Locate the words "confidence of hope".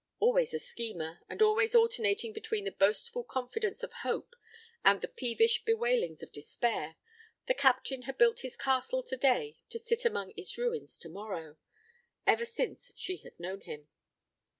3.23-4.35